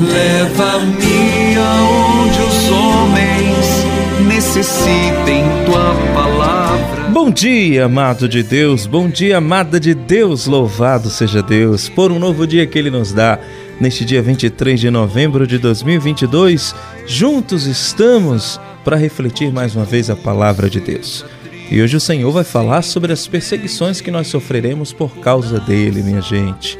[0.00, 7.02] Leva-me aonde os homens necessitem tua palavra.
[7.10, 12.18] Bom dia, amado de Deus, bom dia, amada de Deus, louvado seja Deus por um
[12.18, 13.38] novo dia que Ele nos dá.
[13.78, 16.74] Neste dia 23 de novembro de 2022,
[17.06, 21.26] juntos estamos para refletir mais uma vez a palavra de Deus.
[21.70, 26.02] E hoje o Senhor vai falar sobre as perseguições que nós sofreremos por causa dele,
[26.02, 26.78] minha gente.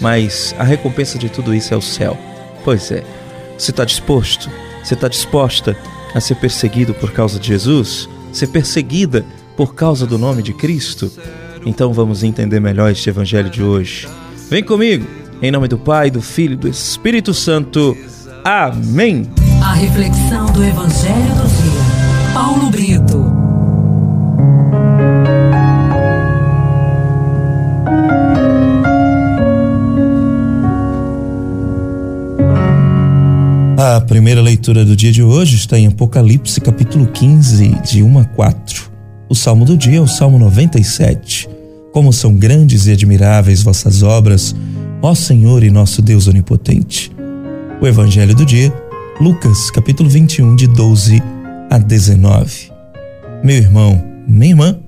[0.00, 2.31] Mas a recompensa de tudo isso é o céu.
[2.64, 3.04] Pois é.
[3.58, 4.50] Você está disposto?
[4.82, 5.76] Você está disposta
[6.14, 8.08] a ser perseguido por causa de Jesus?
[8.32, 9.24] Ser perseguida
[9.56, 11.10] por causa do nome de Cristo?
[11.64, 14.08] Então vamos entender melhor este evangelho de hoje.
[14.50, 15.06] Vem comigo,
[15.40, 17.96] em nome do Pai, do Filho e do Espírito Santo.
[18.44, 19.30] Amém.
[19.62, 22.32] A reflexão do evangelho do dia.
[22.34, 22.91] Paulo Brito.
[33.84, 38.24] A primeira leitura do dia de hoje está em Apocalipse, capítulo 15, de 1 a
[38.24, 38.92] 4.
[39.28, 41.48] O salmo do dia é o Salmo 97.
[41.92, 44.54] Como são grandes e admiráveis vossas obras,
[45.02, 47.10] ó Senhor e nosso Deus onipotente.
[47.80, 48.72] O evangelho do dia,
[49.20, 51.20] Lucas, capítulo 21, de 12
[51.68, 52.70] a 19.
[53.42, 54.78] Meu irmão, minha irmã,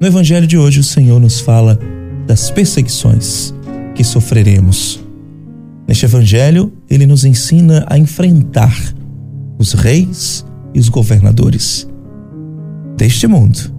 [0.00, 1.78] no evangelho de hoje o Senhor nos fala
[2.26, 3.52] das perseguições
[3.94, 5.01] que sofreremos
[5.86, 8.74] Neste evangelho, ele nos ensina a enfrentar
[9.58, 11.88] os reis e os governadores
[12.96, 13.72] deste mundo.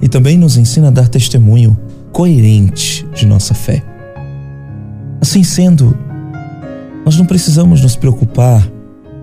[0.00, 1.76] E também nos ensina a dar testemunho
[2.12, 3.82] coerente de nossa fé.
[5.20, 5.96] Assim sendo,
[7.04, 8.66] nós não precisamos nos preocupar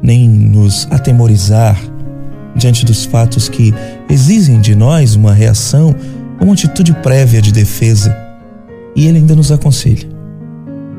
[0.01, 1.79] nem nos atemorizar
[2.55, 3.73] diante dos fatos que
[4.09, 5.95] exigem de nós uma reação,
[6.39, 8.15] uma atitude prévia de defesa.
[8.95, 10.07] E ele ainda nos aconselha: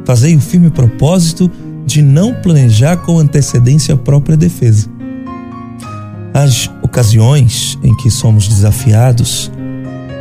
[0.07, 1.51] Fazei o firme propósito
[1.85, 4.89] de não planejar com antecedência a própria defesa.
[6.33, 9.51] As ocasiões em que somos desafiados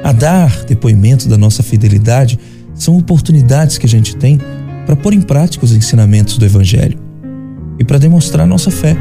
[0.04, 2.40] a dar depoimento da nossa fidelidade
[2.74, 4.40] são oportunidades que a gente tem
[4.88, 6.98] para pôr em prática os ensinamentos do Evangelho
[7.78, 8.98] e para demonstrar nossa fé.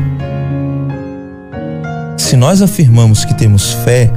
[2.18, 4.10] Se nós afirmamos que temos fé,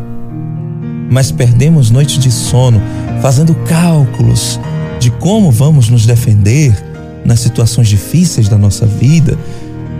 [1.09, 2.81] mas perdemos noites de sono
[3.21, 4.59] fazendo cálculos
[4.99, 6.75] de como vamos nos defender
[7.23, 9.37] nas situações difíceis da nossa vida,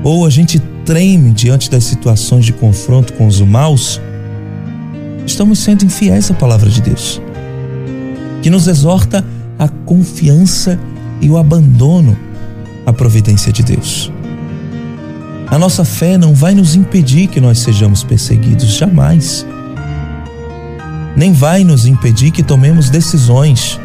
[0.03, 3.99] ou a gente treme diante das situações de confronto com os maus,
[5.25, 7.21] estamos sendo infiéis à palavra de Deus,
[8.41, 9.23] que nos exorta
[9.59, 10.79] a confiança
[11.19, 12.17] e o abandono
[12.85, 14.11] à providência de Deus.
[15.47, 19.45] A nossa fé não vai nos impedir que nós sejamos perseguidos, jamais.
[21.15, 23.79] Nem vai nos impedir que tomemos decisões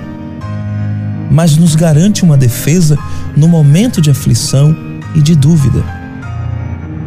[1.32, 2.98] mas nos garante uma defesa
[3.34, 4.76] no momento de aflição
[5.15, 5.82] e de dúvida.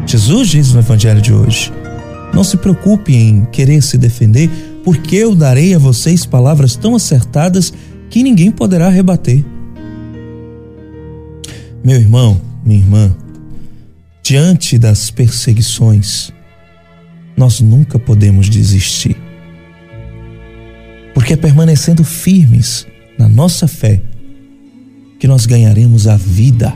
[0.08, 1.72] Jesus diz no Evangelho de hoje:
[2.34, 4.50] Não se preocupe em querer se defender,
[4.84, 7.72] porque eu darei a vocês palavras tão acertadas
[8.10, 9.46] que ninguém poderá rebater.
[11.84, 13.16] Meu irmão, minha irmã,
[14.24, 16.34] diante das perseguições,
[17.38, 19.16] nós nunca podemos desistir.
[21.14, 22.88] Porque é permanecendo firmes
[23.18, 24.02] na nossa fé
[25.26, 26.72] que nós ganharemos a vida.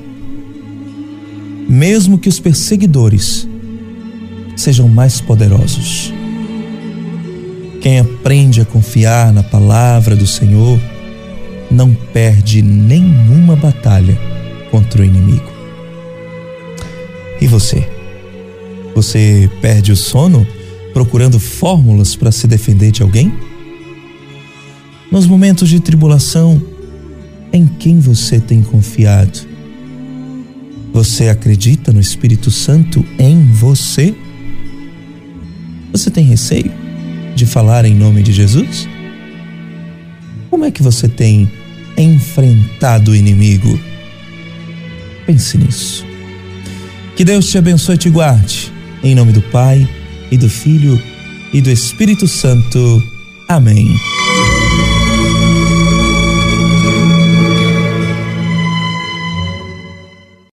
[1.69, 3.47] Mesmo que os perseguidores
[4.55, 6.11] sejam mais poderosos.
[7.79, 10.79] Quem aprende a confiar na palavra do Senhor
[11.69, 14.17] não perde nenhuma batalha
[14.71, 15.51] contra o inimigo.
[17.39, 17.87] E você?
[18.95, 20.43] Você perde o sono
[20.91, 23.31] procurando fórmulas para se defender de alguém?
[25.11, 26.59] Nos momentos de tribulação,
[27.51, 29.47] em quem você tem confiado?
[30.93, 34.15] Você acredita no Espírito Santo em você?
[35.91, 36.71] Você tem receio
[37.35, 38.87] de falar em nome de Jesus?
[40.49, 41.49] Como é que você tem
[41.97, 43.79] enfrentado o inimigo?
[45.25, 46.05] Pense nisso.
[47.15, 48.71] Que Deus te abençoe e te guarde.
[49.03, 49.87] Em nome do Pai,
[50.31, 51.01] e do Filho,
[51.53, 53.03] e do Espírito Santo.
[53.47, 53.87] Amém.